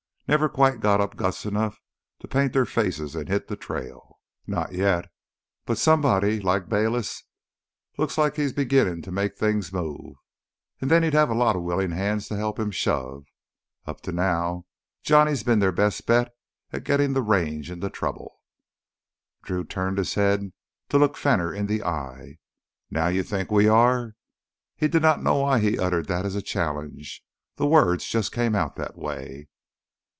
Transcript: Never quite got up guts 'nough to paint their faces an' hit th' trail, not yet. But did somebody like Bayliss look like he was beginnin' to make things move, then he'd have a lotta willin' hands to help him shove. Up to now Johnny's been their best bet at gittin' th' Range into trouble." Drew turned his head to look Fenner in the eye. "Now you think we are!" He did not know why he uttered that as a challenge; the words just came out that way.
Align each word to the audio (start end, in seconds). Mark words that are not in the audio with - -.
Never 0.27 0.47
quite 0.47 0.79
got 0.79 1.01
up 1.01 1.17
guts 1.17 1.45
'nough 1.45 1.81
to 2.19 2.25
paint 2.27 2.53
their 2.53 2.65
faces 2.65 3.17
an' 3.17 3.27
hit 3.27 3.49
th' 3.49 3.59
trail, 3.59 4.21
not 4.47 4.71
yet. 4.71 5.11
But 5.65 5.73
did 5.73 5.81
somebody 5.81 6.39
like 6.39 6.69
Bayliss 6.69 7.25
look 7.97 8.17
like 8.17 8.37
he 8.37 8.43
was 8.43 8.53
beginnin' 8.53 9.01
to 9.01 9.11
make 9.11 9.35
things 9.35 9.73
move, 9.73 10.15
then 10.79 11.03
he'd 11.03 11.11
have 11.11 11.29
a 11.29 11.33
lotta 11.33 11.59
willin' 11.59 11.91
hands 11.91 12.29
to 12.29 12.37
help 12.37 12.57
him 12.57 12.71
shove. 12.71 13.25
Up 13.85 13.99
to 14.03 14.13
now 14.13 14.65
Johnny's 15.03 15.43
been 15.43 15.59
their 15.59 15.73
best 15.73 16.05
bet 16.05 16.33
at 16.71 16.85
gittin' 16.85 17.13
th' 17.13 17.27
Range 17.27 17.69
into 17.69 17.89
trouble." 17.89 18.39
Drew 19.43 19.65
turned 19.65 19.97
his 19.97 20.13
head 20.13 20.53
to 20.87 20.97
look 20.97 21.17
Fenner 21.17 21.53
in 21.53 21.67
the 21.67 21.83
eye. 21.83 22.37
"Now 22.89 23.07
you 23.09 23.21
think 23.21 23.51
we 23.51 23.67
are!" 23.67 24.13
He 24.77 24.87
did 24.87 25.01
not 25.01 25.21
know 25.21 25.39
why 25.39 25.59
he 25.59 25.77
uttered 25.77 26.07
that 26.07 26.25
as 26.25 26.35
a 26.35 26.41
challenge; 26.41 27.21
the 27.57 27.67
words 27.67 28.07
just 28.07 28.31
came 28.31 28.55
out 28.55 28.77
that 28.77 28.97
way. 28.97 29.49